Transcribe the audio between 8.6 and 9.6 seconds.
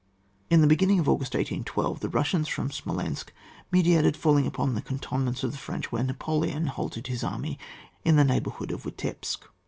of Witepsk.